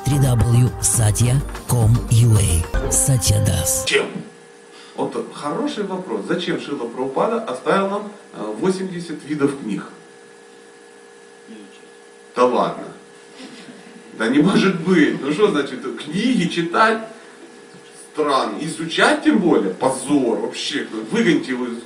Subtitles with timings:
[0.00, 3.84] www.satya.com.ua Satya Das.
[3.86, 4.06] Чем?
[4.96, 6.22] Вот хороший вопрос.
[6.28, 9.84] Зачем Шила Прабхупада оставил нам э, 80 видов книг?
[12.34, 12.84] Да ладно.
[14.18, 15.22] Да не может быть.
[15.22, 17.06] Ну что значит, книги читать?
[18.12, 18.58] Странно.
[18.60, 19.72] Изучать тем более?
[19.74, 20.40] Позор.
[20.40, 21.78] Вообще, выгоните его из.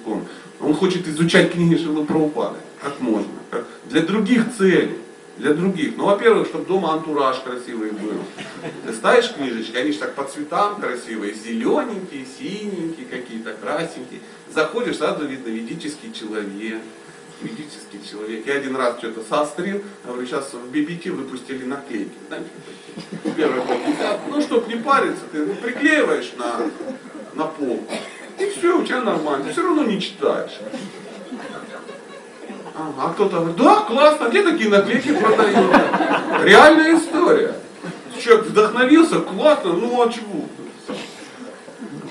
[0.61, 2.57] Он хочет изучать книги Шилы Прабхупады.
[2.83, 3.31] Как можно?
[3.51, 3.65] Как?
[3.91, 4.97] Для других целей.
[5.39, 5.97] Для других.
[5.97, 8.25] Ну, во-первых, чтобы дома антураж красивый был.
[8.85, 11.35] Ты ставишь книжечки, они же так по цветам красивые.
[11.35, 14.21] Зелененькие, синенькие какие-то, красненькие.
[14.53, 16.83] Заходишь, сразу видно ведический человек
[17.41, 18.47] ведический человек.
[18.47, 22.11] Я один раз что-то сострил, говорю, сейчас в BBT выпустили наклейки.
[22.29, 22.49] Знаете,
[23.37, 23.63] первый
[24.29, 26.71] Ну, чтоб не париться, ты ну, приклеиваешь на,
[27.35, 27.87] на пол.
[28.39, 29.47] И все, у тебя нормально.
[29.47, 30.59] Ты все равно не читаешь.
[32.79, 35.75] А кто-то говорит, да, классно, где такие наклейки продают?
[36.45, 37.55] Реальная история.
[38.23, 40.47] Человек вдохновился, классно, ну а чего?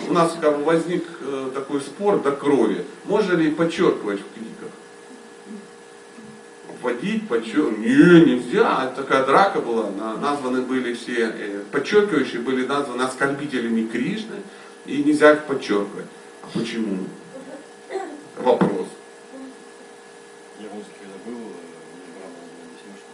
[0.09, 2.85] У нас как бы возник э, такой спор до крови.
[3.05, 4.47] Можно ли подчеркивать в книгах?
[6.81, 7.79] вводить, подчеркивать.
[7.79, 8.87] Не, нельзя.
[8.95, 9.89] Такая драка была.
[10.21, 14.37] Названы были все, э, подчеркивающие были названы оскорбителями Кришны.
[14.85, 16.05] И нельзя их подчеркивать.
[16.43, 17.05] А почему?
[18.37, 18.87] Вопрос.
[20.59, 21.51] Я в музыке когда был, мне
[22.15, 23.11] Браман объяснил, что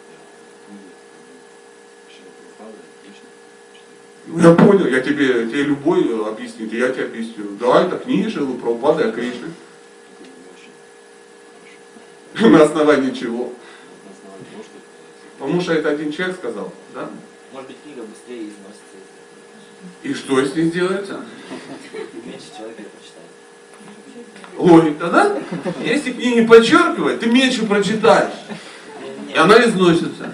[4.27, 7.57] я понял, я тебе, тебе любой объяснит, я тебе объясню.
[7.59, 9.53] Да, это книги Шилы Прабхупады о Кришне.
[12.39, 13.53] На основании чего?
[15.37, 17.09] Потому что это один человек сказал, да?
[17.51, 18.83] Может быть, книга быстрее износится.
[20.03, 21.25] И что с ней делается?
[22.25, 23.29] Меньше человек прочитает.
[24.57, 25.37] Логика, да?
[25.83, 28.33] Если книги подчеркивать, ты меньше прочитаешь.
[29.33, 30.33] И она износится.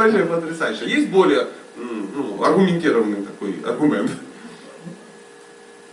[0.00, 0.88] Вообще, потрясающе.
[0.88, 4.10] Есть более ну, аргументированный такой аргумент.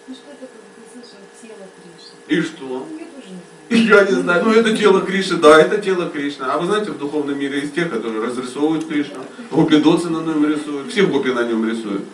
[0.08, 2.38] Ну что это, как слышал, тело Кришны?
[2.38, 2.88] И что?
[2.90, 3.29] Я тоже
[3.69, 4.06] не знаю.
[4.06, 6.46] Я не знаю, ну это тело Кришны, да, это тело Кришны.
[6.46, 10.90] А вы знаете, в духовном мире есть те, которые разрисовывают Кришну, гопидоцы на нем рисуют,
[10.90, 12.06] все гопи на нем рисуют.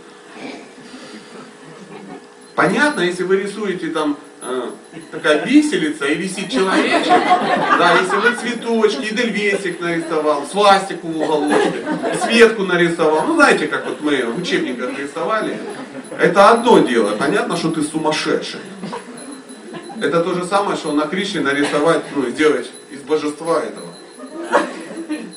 [2.56, 4.18] Понятно, если вы рисуете там
[5.12, 7.14] такая виселица и висит человечек,
[7.78, 11.86] да, если вы цветочки, дельвесик нарисовал, свастику в уголочке,
[12.22, 15.58] светку нарисовал, ну знаете, как вот мы в учебниках рисовали,
[16.20, 18.62] это одно дело, понятно, что ты сумасшедший.
[20.02, 23.88] Это то же самое, что на Кришне нарисовать, ну, сделать из божества этого.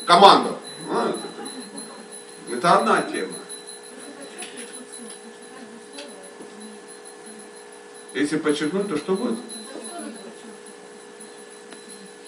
[0.05, 0.59] Команду.
[0.91, 1.13] А,
[2.53, 3.33] это одна тема.
[8.17, 9.39] Если подчеркнуть, то что будет?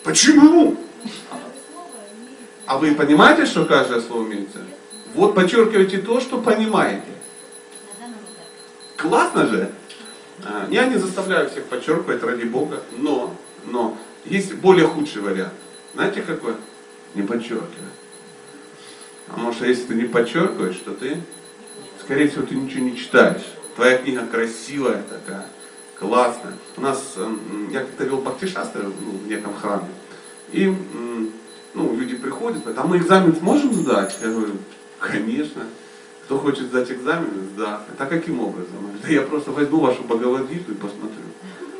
[0.05, 0.77] Почему?
[2.67, 4.59] А вы понимаете, что каждое слово имеется?
[5.15, 7.07] Вот подчеркивайте то, что понимаете.
[8.99, 9.71] Классно же?
[10.45, 13.35] А, я не заставляю всех подчеркивать ради Бога, но,
[13.65, 15.55] но есть более худший вариант.
[15.95, 16.53] Знаете какой?
[17.15, 17.89] Не подчеркивай.
[19.27, 21.17] Потому что если ты не подчеркиваешь, то ты,
[22.05, 23.47] скорее всего, ты ничего не читаешь.
[23.75, 25.47] Твоя книга красивая такая,
[25.99, 26.55] классная.
[26.77, 29.89] У нас, эм, я как-то вел бхактишастры ну, в неком храме.
[30.53, 30.73] И
[31.75, 34.17] ну, люди приходят, говорят, а мы экзамен сможем сдать?
[34.23, 34.55] Я говорю,
[34.99, 35.63] конечно.
[36.25, 37.85] Кто хочет сдать экзамен, сдаст.
[37.91, 38.91] Это каким образом?
[39.03, 41.25] Да я просто возьму вашу Бхагавадгиту и посмотрю.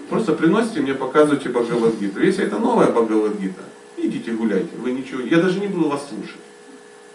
[0.09, 2.21] Просто приносите мне, показывайте Бхагавадгиту.
[2.21, 3.63] Если это новая Бхагавадгита,
[3.99, 4.71] идите гуляйте.
[4.79, 6.41] Вы ничего, я даже не буду вас слушать.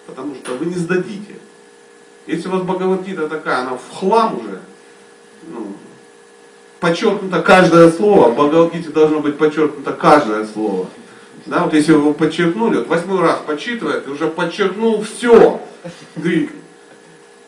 [0.06, 1.36] Потому что вы не сдадите.
[2.28, 4.60] Если у вас Бхагавадгита такая, она в хлам уже,
[6.84, 10.88] подчеркнуто каждое слово, в Бхагавадгите должно быть подчеркнуто каждое слово.
[11.46, 15.62] Да, вот если вы подчеркнули, вот восьмой раз подсчитывает, ты уже подчеркнул все.
[16.22, 16.50] Ты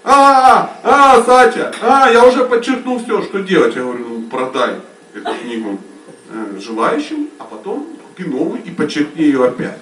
[0.06, 3.76] а, а, Сатя, а, я уже подчеркнул все, что делать.
[3.76, 4.76] Я говорю, ну продай
[5.14, 5.80] эту книгу
[6.32, 9.82] э, желающим, а потом купи новую и подчеркни ее опять.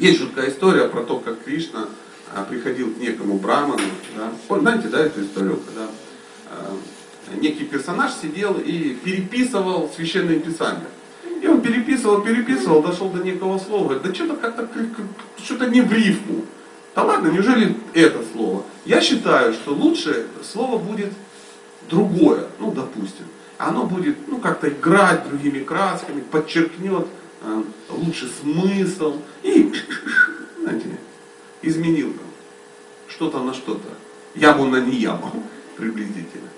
[0.00, 1.86] Есть жуткая история про то, как Кришна
[2.34, 3.78] а, приходил к некому браману.
[4.16, 4.58] Да?
[4.58, 5.88] Знаете, да, эту историю, когда
[6.50, 6.76] а,
[7.40, 10.86] некий персонаж сидел и переписывал священные писания.
[11.42, 14.68] И он переписывал, переписывал, дошел до некого слова, говорит, да что-то как-то
[15.42, 16.44] что-то не в рифму.
[16.94, 18.64] Да ладно, неужели это слово?
[18.84, 21.12] Я считаю, что лучше слово будет
[21.90, 23.26] другое, ну, допустим.
[23.58, 27.06] Оно будет, ну, как-то играть другими красками, подчеркнет
[27.42, 29.72] э, лучше смысл и,
[30.60, 30.98] знаете,
[31.62, 32.26] изменил там
[33.08, 33.88] что-то на что-то.
[34.34, 35.30] Яму на не яму,
[35.76, 36.48] приблизительно.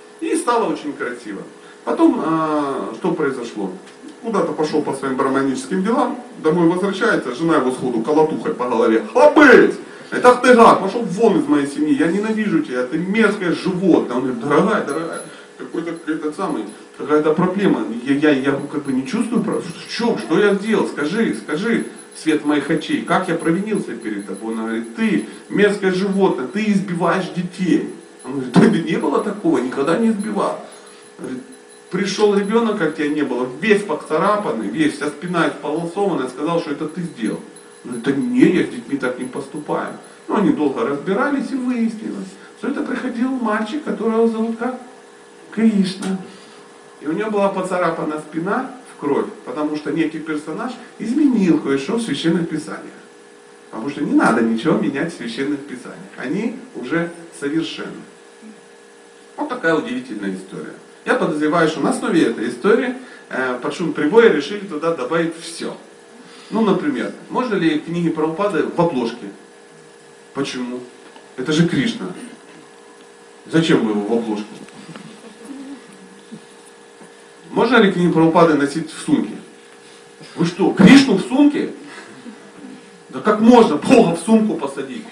[0.47, 1.43] Стало очень красиво.
[1.85, 3.73] Потом, э, что произошло?
[4.23, 9.03] Куда-то пошел по своим барманическим делам, домой возвращается, жена его сходу колотухой по голове.
[9.13, 9.75] Хлопыть!
[10.13, 14.19] Это ты гад, пошел вон из моей семьи, я ненавижу тебя, ты мерзкое животное.
[14.19, 15.23] Он говорит, дорогая, дорогая,
[15.59, 16.63] какой-то этот самый,
[16.97, 17.81] какая-то проблема.
[18.05, 22.45] Я, я, я как бы не чувствую, в чем, что я сделал, скажи, скажи, свет
[22.45, 24.55] моих очей, как я провинился перед тобой?
[24.55, 27.93] Он говорит, ты мерзкое животное, ты избиваешь детей.
[28.27, 30.11] Он говорит, да не было такого, никогда не.
[30.11, 31.43] Говорит,
[31.91, 36.89] пришел ребенок, как тебя не было, весь поцарапанный, весь, вся спина исполосованная, сказал, что это
[36.89, 37.41] ты сделал.
[37.85, 39.95] Он говорит, да не, я с детьми так не поступаю.
[40.29, 42.29] Ну, они долго разбирались и выяснилось,
[42.59, 44.81] что это приходил мальчик, которого зовут как?
[45.53, 46.19] Кришна.
[47.01, 52.03] И у него была поцарапана спина в кровь, потому что некий персонаж изменил кое-что в
[52.03, 52.83] священных писаниях.
[53.71, 56.11] Потому что не надо ничего менять в священных писаниях.
[56.17, 58.03] Они уже совершенны.
[59.37, 60.75] Вот такая удивительная история.
[61.05, 62.95] Я подозреваю, что на основе этой истории
[63.29, 65.77] э, под прибоя решили туда добавить все.
[66.51, 69.31] Ну, например, можно ли книги Прабхупады в обложке?
[70.33, 70.81] Почему?
[71.37, 72.07] Это же Кришна.
[73.47, 74.47] Зачем вы его в обложку?
[77.51, 79.37] Можно ли книги Прабхупады носить в сумке?
[80.35, 81.73] Вы что, Кришну в сумке?
[83.11, 85.05] Да как можно Бога в сумку посадить?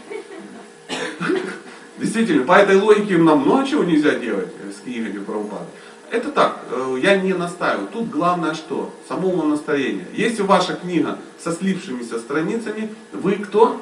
[2.05, 5.65] Действительно, по этой логике нам много чего нельзя делать с книгами Прабхупады.
[6.11, 7.89] Это так, э, я не настаиваю.
[7.91, 8.95] Тут главное что?
[9.09, 10.05] Самого настроения.
[10.13, 13.81] Если ваша книга со слившимися страницами, вы кто?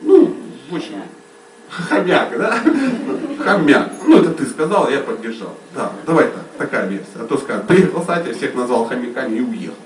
[0.00, 0.34] Ну,
[0.72, 1.02] общем,
[1.68, 2.58] хомяк, да?
[3.44, 3.92] Хомяк.
[4.06, 5.54] Ну, это ты сказал, я поддержал.
[5.74, 7.20] Да, давай так, такая версия.
[7.20, 9.76] А то скажут, приехал Сатя, всех назвал хомяками и уехал.